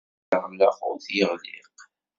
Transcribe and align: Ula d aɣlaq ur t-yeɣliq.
Ula 0.03 0.37
d 0.37 0.37
aɣlaq 0.67 0.79
ur 0.89 0.97
t-yeɣliq. 1.05 1.77